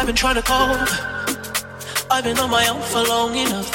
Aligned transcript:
I've 0.00 0.06
been 0.06 0.16
trying 0.16 0.36
to 0.36 0.42
call. 0.42 0.74
I've 2.10 2.24
been 2.24 2.38
on 2.38 2.48
my 2.48 2.66
own 2.68 2.80
for 2.80 3.02
long 3.02 3.36
enough. 3.36 3.68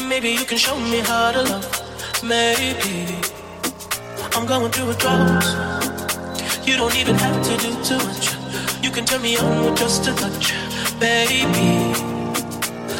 Maybe 0.00 0.30
you 0.30 0.44
can 0.44 0.56
show 0.56 0.78
me 0.78 1.00
how 1.00 1.32
to 1.32 1.42
love. 1.42 2.22
Maybe 2.22 3.18
I'm 4.36 4.46
going 4.46 4.70
through 4.70 4.90
a 4.90 4.94
drought. 4.94 5.42
You 6.64 6.76
don't 6.76 6.94
even 6.94 7.16
have 7.16 7.42
to 7.42 7.56
do 7.56 7.70
too 7.82 7.98
much. 8.06 8.30
You 8.80 8.92
can 8.92 9.04
turn 9.04 9.22
me 9.22 9.36
on 9.36 9.64
with 9.64 9.76
just 9.76 10.06
a 10.06 10.14
touch, 10.14 10.54
baby. 11.00 11.90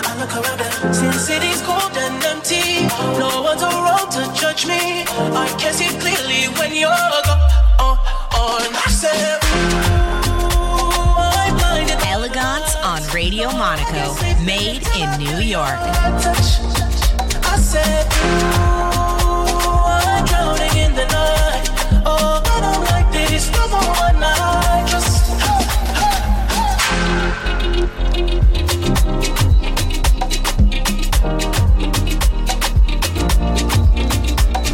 I 0.03 0.19
look 0.19 0.35
around 0.35 0.61
and 0.61 0.93
Sin 0.93 1.13
City's 1.13 1.63
cold 1.63 1.97
and 1.97 2.21
empty, 2.25 2.83
no 3.17 3.43
one's 3.43 3.63
around 3.63 4.11
to 4.11 4.23
judge 4.35 4.67
me. 4.67 5.05
I 5.07 5.47
can 5.57 5.73
see 5.73 5.87
clearly 6.03 6.51
when 6.59 6.75
you're 6.75 6.91
gone. 6.91 7.43
Oh, 7.79 7.95
oh, 8.35 8.67
and 8.67 8.75
I 8.75 8.91
said, 8.91 9.52
Radio 13.43 13.59
Monaco, 13.59 14.15
made 14.45 14.87
in 14.95 15.11
New 15.19 15.41
York. 15.41 15.81
I 17.45 17.59
said, 17.59 18.07
I'm 19.83 20.25
drowning 20.27 20.77
in 20.77 20.95
the 20.95 21.05
night. 21.07 21.69
Oh, 22.07 22.41
I 22.45 22.61
don't 22.61 22.85
like 22.85 23.11
this 23.11 23.51
no 23.51 23.67
more 23.67 23.95
one 23.99 24.21
night. 24.21 24.87
Just 24.89 25.33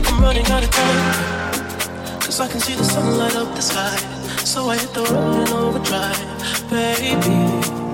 I'm 0.05 0.21
running 0.21 0.46
out 0.51 0.62
of 0.62 0.71
time. 0.71 2.21
Cause 2.21 2.38
I 2.38 2.48
can 2.48 2.60
see 2.60 2.74
the 2.74 2.85
sun 2.85 3.16
light 3.16 3.35
up 3.35 3.55
the 3.55 3.62
sky. 3.62 3.96
So 4.45 4.69
I 4.69 4.77
hit 4.77 4.93
the 4.93 5.05
road 5.05 5.48
in 5.48 5.55
overdrive, 5.55 6.69
baby. 6.69 7.88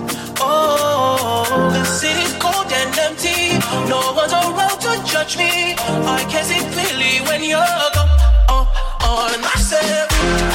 The 1.55 1.85
city's 1.85 2.33
cold 2.35 2.73
and 2.73 2.99
empty. 2.99 3.59
No 3.89 4.13
one's 4.13 4.33
around 4.33 4.81
to 4.81 4.93
judge 5.11 5.37
me. 5.37 5.75
I 5.79 6.27
can 6.29 6.45
see 6.45 6.63
clearly 6.75 7.23
when 7.29 7.45
you're 7.45 7.61
gone. 7.95 8.11
Oh, 8.49 8.67
oh, 9.03 9.31
and 9.35 10.54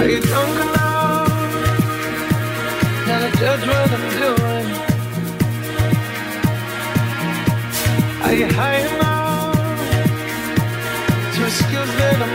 Are 0.00 0.08
you 0.08 0.18
drunk 0.18 0.56
enough? 0.64 1.28
To 3.04 3.38
judge 3.38 3.64
what 3.68 3.90
I'm 3.96 4.06
doing. 4.22 4.66
Are 8.24 8.32
you 8.32 8.46
high 8.46 8.78
enough 8.88 9.56
to 11.34 11.40
excuse 11.44 11.92
that 11.98 12.16
I'm 12.24 12.34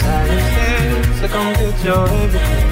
Silence 0.00 1.22
i 1.22 1.28
your 1.84 2.04
everything. 2.08 2.68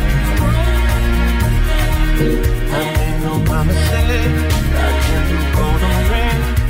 I 2.73 2.83
made 2.97 3.21
no 3.25 3.35
promises. 3.45 4.33
I 4.73 4.93
can't 5.05 5.27
do 5.31 5.39
on 5.91 6.05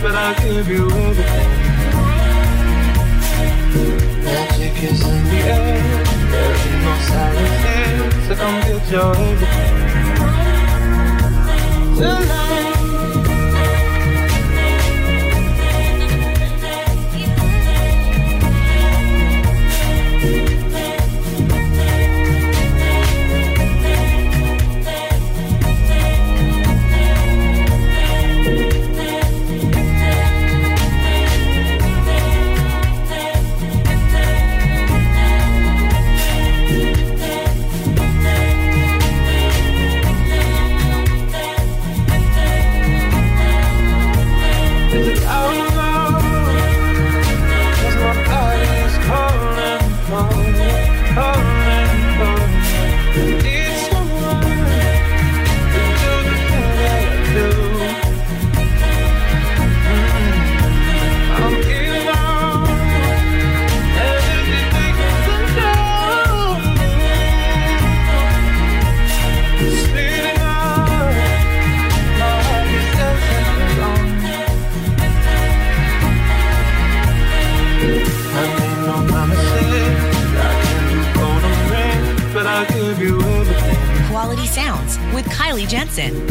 but 0.02 0.14
I'll 0.14 0.34
give 0.42 0.68
you 0.68 0.84
everything. 0.90 1.50
Magic 4.24 4.76
is 4.82 5.00
in 5.02 5.24
the 5.30 5.40
air. 5.56 6.04
No 6.84 6.92
silence 7.10 8.26
your 8.90 9.12
everything. 9.16 9.76
Tonight. 11.96 12.45
Jensen. 85.96 86.25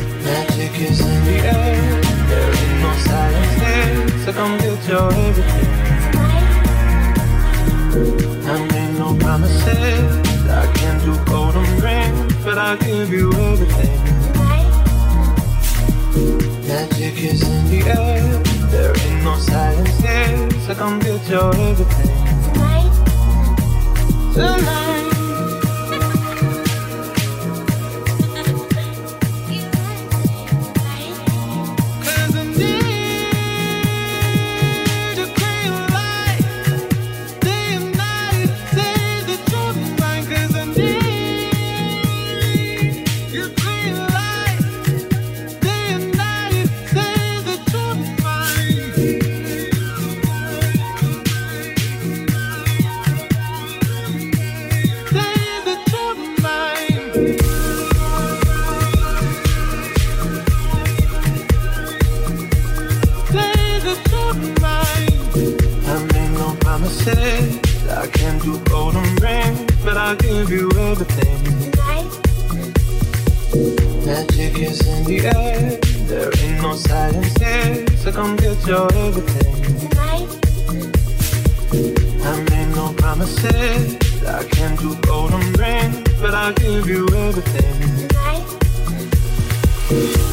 it. 83.65 84.25
I 84.25 84.43
can't 84.43 84.79
do 84.79 84.95
golden 85.01 85.41
rings, 85.53 85.98
but 86.22 86.34
I'll 86.34 86.53
give 86.53 86.88
you 86.88 87.07
everything. 87.27 88.07
Tonight. 88.07 88.45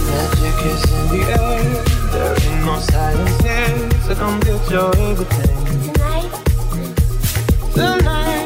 Magic 0.09 0.59
is 0.73 0.83
in 0.97 1.05
the 1.13 1.23
air. 1.41 1.85
There 2.13 2.35
ain't 2.49 2.65
no 2.67 2.79
silence 2.81 3.41
here, 3.43 3.91
so 4.03 4.15
come 4.15 4.41
get 4.41 4.71
your 4.71 4.97
everything. 4.97 5.93
Tonight. 5.93 6.33
Tonight. 7.75 8.42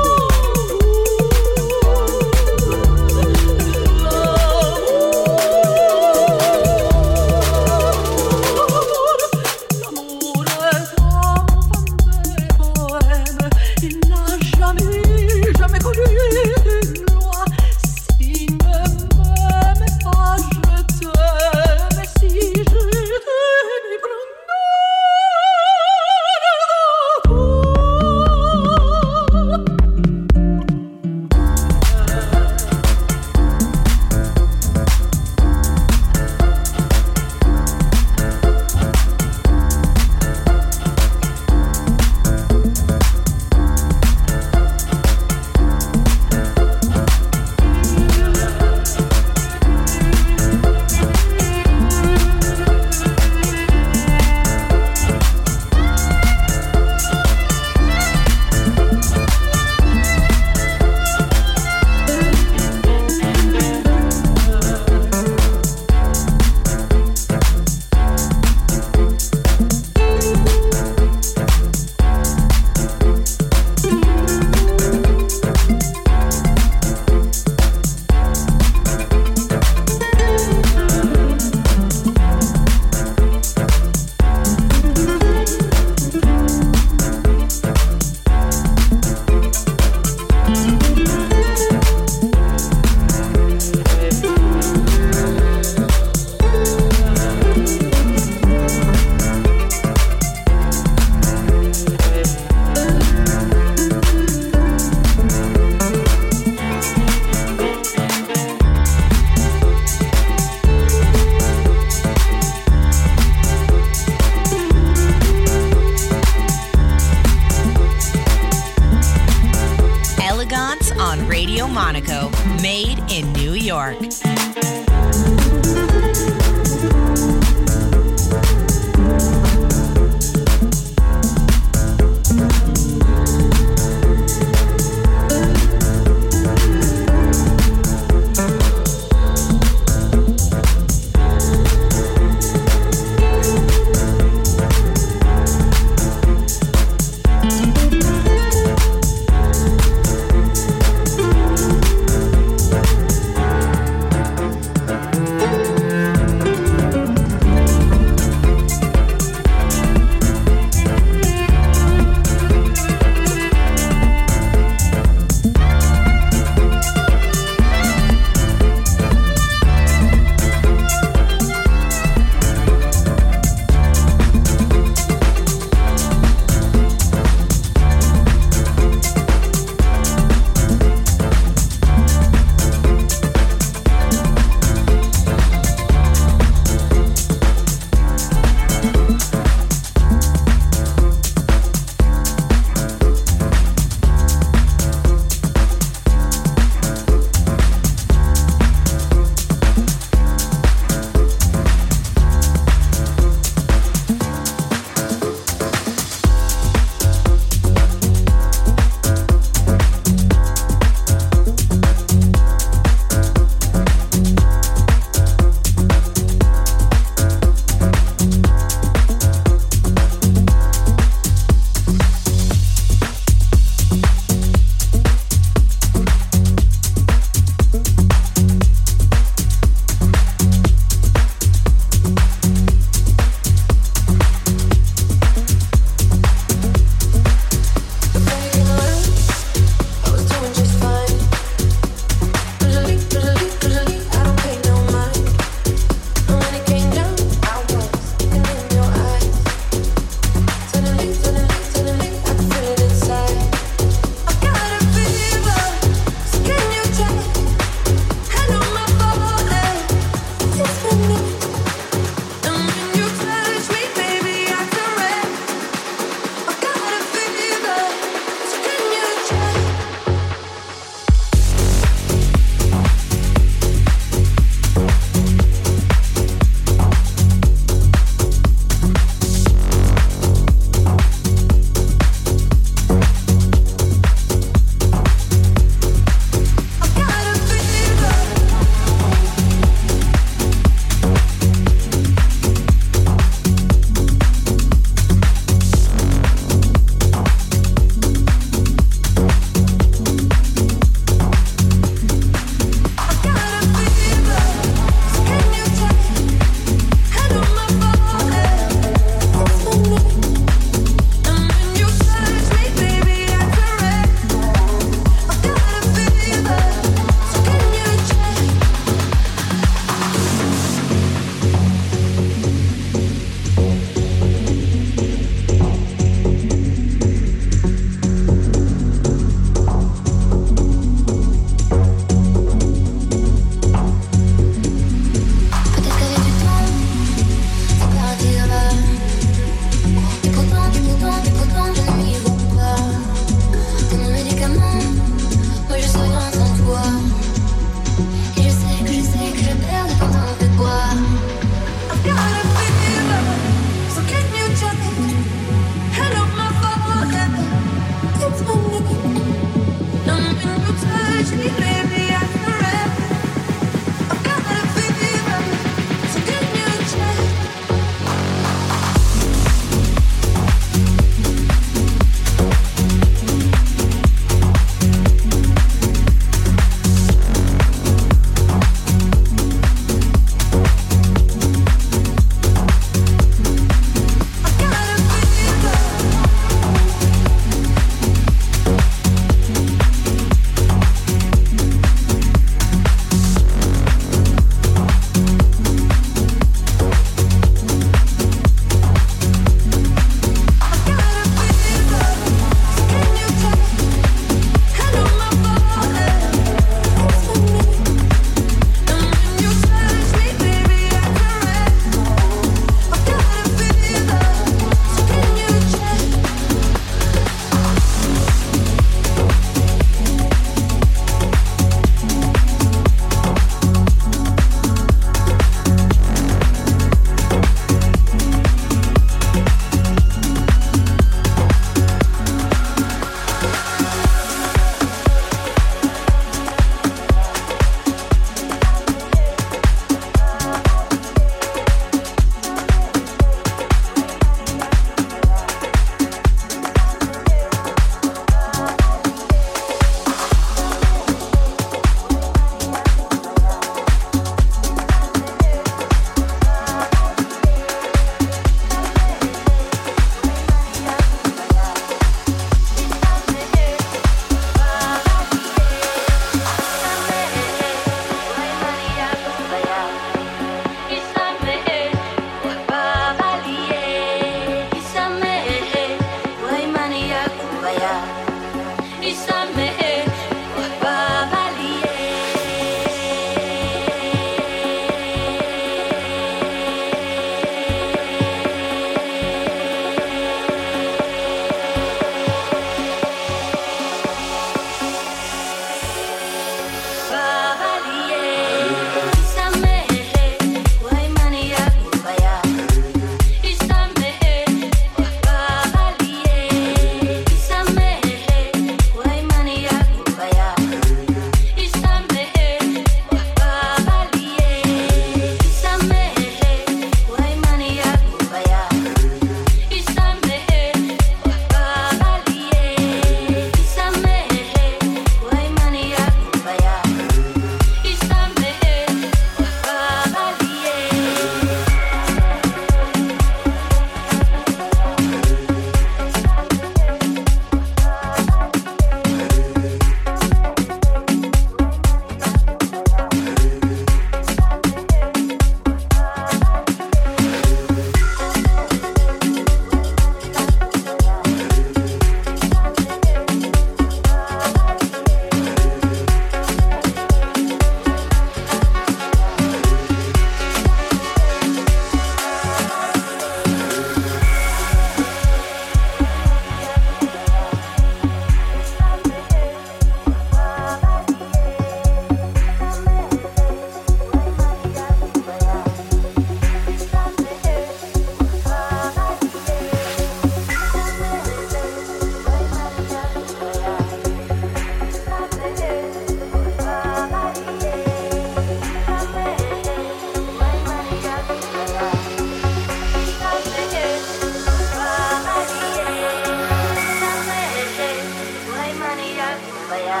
mbaya 599.68 600.00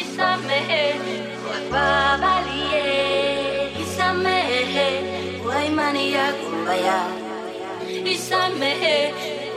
isamehe 0.00 0.82
wababalie 1.48 2.84
isamehe 3.82 4.88
kwa 5.42 5.64
imani 5.64 6.12
yako 6.12 6.46
mbaya 6.62 7.00
isamehe 8.14 8.96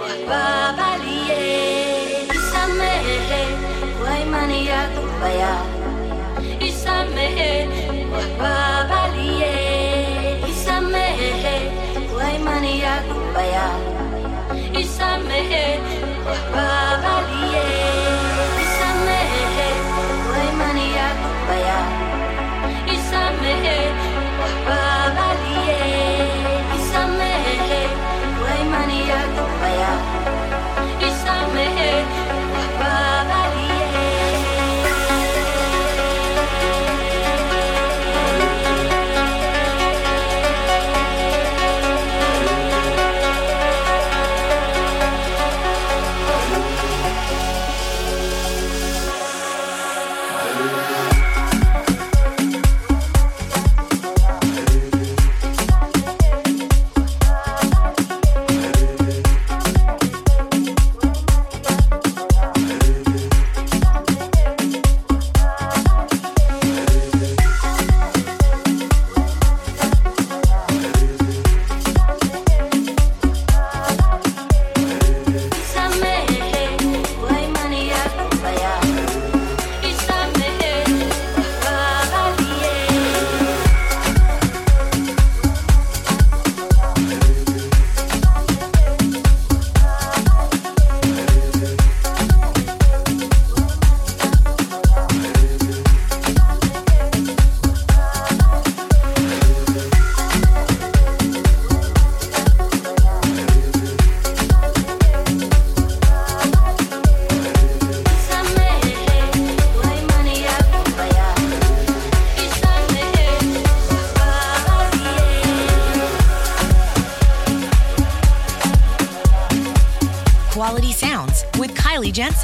wababalie 0.01 1.41
isamehe 2.38 3.41
kwa 3.99 4.19
imani 4.19 4.67
yako 4.67 5.01
mbaya 5.17 5.53
isamehe 6.60 7.51
wababalie 8.13 9.53
isamehe 10.49 11.55
kwa 12.13 12.25
imani 12.34 12.79
yako 12.81 13.13
mbaya 13.31 13.67
isamehe 14.81 15.65
wababalie 16.27 16.94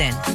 Anderson. 0.01 0.30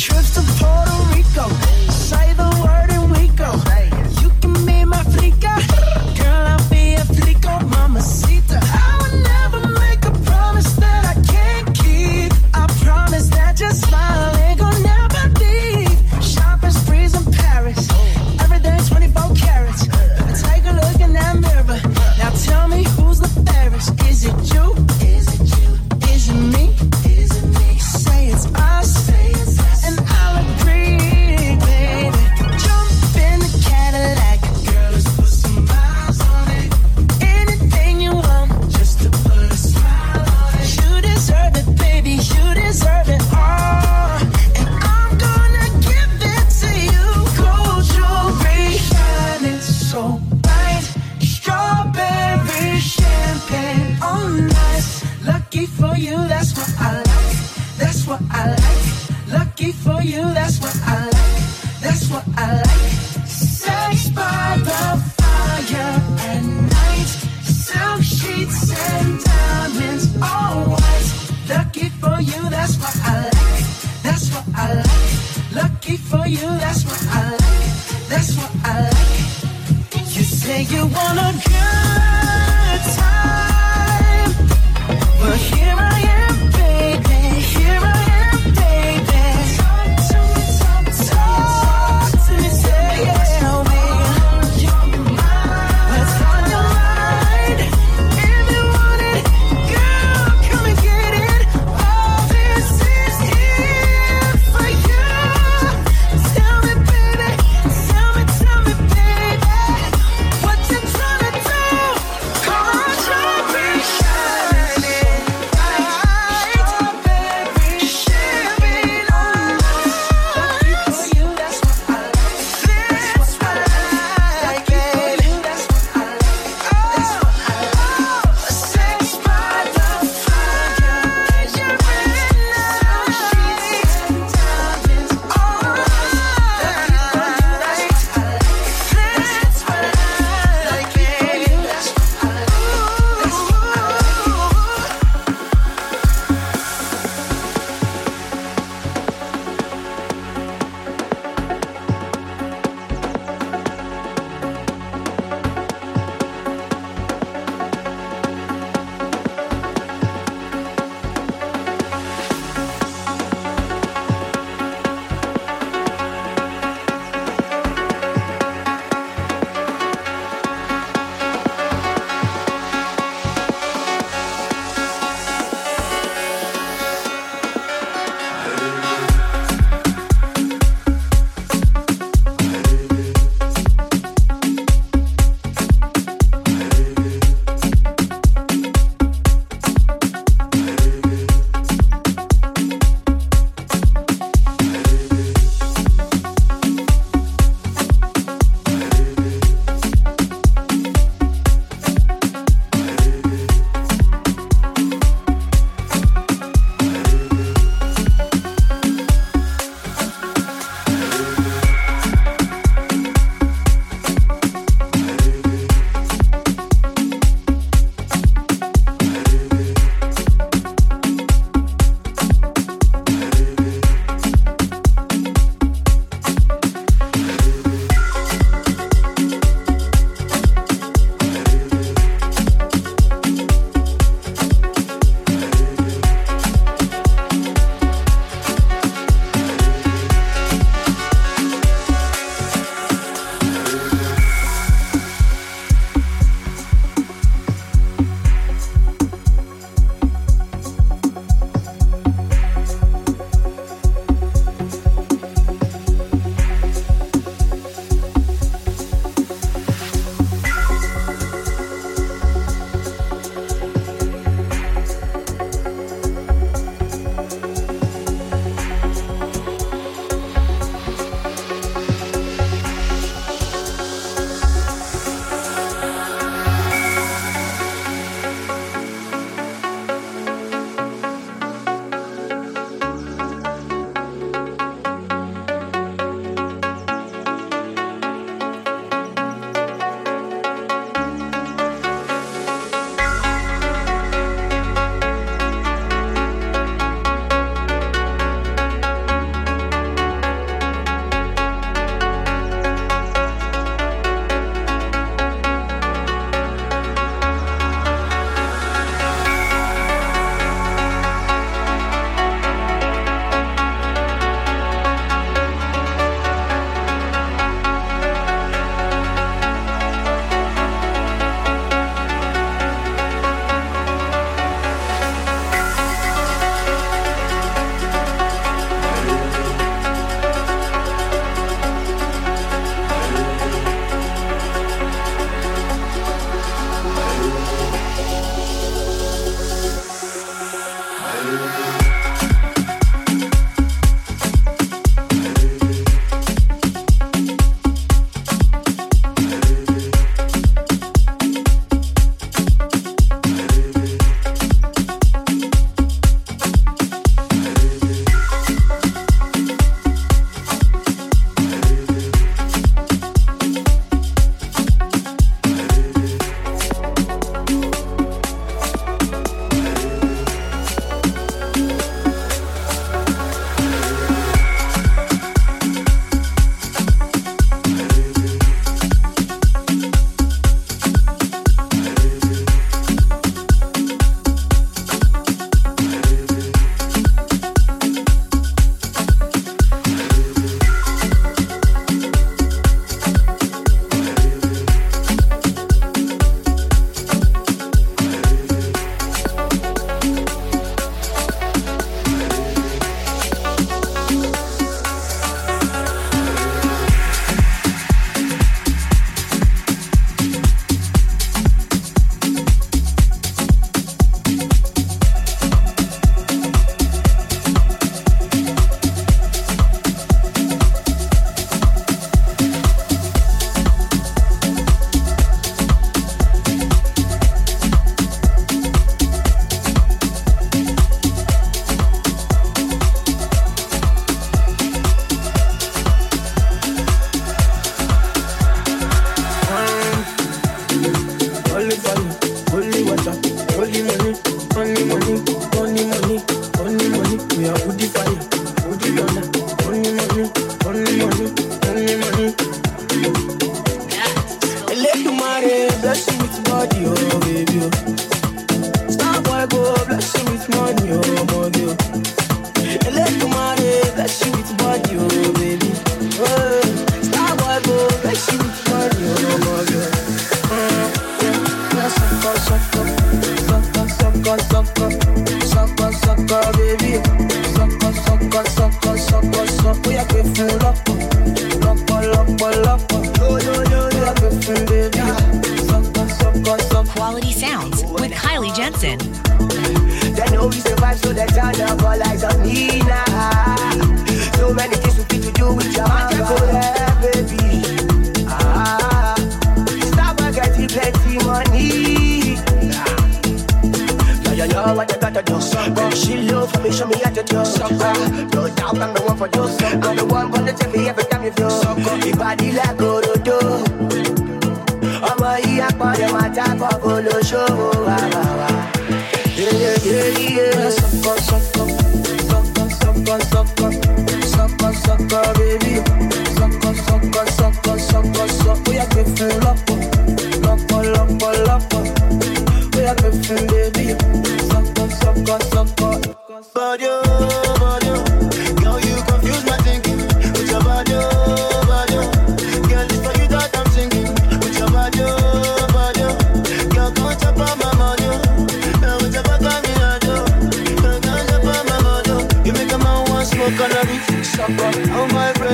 trips 0.00 0.30
to 0.30 0.40
Puerto 0.56 0.96
Rico. 1.14 1.69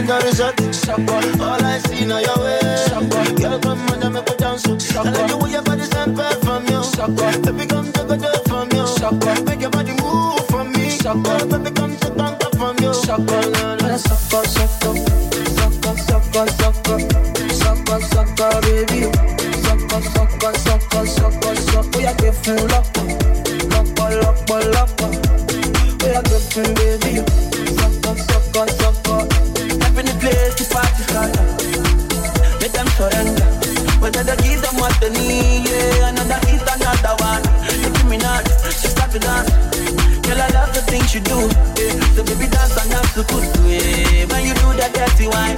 like 0.06 0.22
a 0.22 0.26
result. 0.26 0.60
Shotgun, 0.74 1.40
all 1.40 1.64
I 1.64 1.78
see 1.78 2.04
now 2.04 2.18
your 2.18 2.38
way. 2.38 2.60
Shotgun, 2.88 3.34
girl 3.36 3.58
come 3.58 3.80
on 3.90 4.02
and 4.02 4.14
make 4.14 4.28
me 4.28 4.36
dance. 4.36 4.62
Shotgun, 4.62 5.14
I 5.14 5.20
like 5.20 5.30
the 5.30 5.36
way 5.36 5.50
your 5.50 5.62
body's 5.62 5.94
empire 5.94 6.34
from 6.42 6.66
you. 6.66 6.82
Shotgun, 6.94 7.42
baby 7.42 7.66
come 7.66 7.92
take 7.92 8.10
a 8.10 8.16
dive 8.16 8.44
from 8.46 8.68
you. 8.72 8.86
Shotgun, 8.98 9.44
make 9.44 9.60
your 9.60 9.70
body 9.70 9.92
move 10.02 10.46
for 10.48 10.64
me. 10.64 10.90
Shotgun, 10.90 11.48
baby 11.48 11.70
come 11.74 11.96
take 11.96 12.12
a 12.12 12.16
dive 12.16 12.52
from 12.54 12.76
you. 12.80 12.94
Shotgun, 12.94 13.52
nah, 13.52 13.76
on, 13.82 13.98
sucker, 13.98 14.38
on, 16.38 16.48
sucker, 16.48 16.94
on, 17.92 18.02
sucker, 18.02 18.44
on, 18.44 18.62
baby. 18.62 19.10
Sucker, 19.64 20.02
sucker, 20.14 20.52
sucker, 20.58 21.06
sucker, 21.06 21.54
sucker, 21.56 21.90
oh 21.94 22.00
yeah, 22.00 22.14
get 22.14 22.34
full 22.34 22.72
up. 22.74 22.85
you 41.16 41.22
do. 41.22 41.48
Baby 42.24 42.46
dance 42.50 42.76
and 42.76 42.90
that's 42.90 43.14
the 43.14 43.24
good 43.24 43.48
way. 43.64 44.26
When 44.26 44.44
you 44.44 44.54
do 44.54 44.68
that 44.76 44.92
dirty 44.92 45.28
wine. 45.28 45.55